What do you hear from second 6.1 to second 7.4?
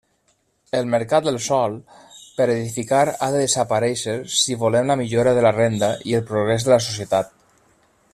i el progrés de la societat.